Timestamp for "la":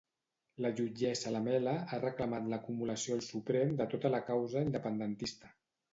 0.65-0.69, 4.15-4.23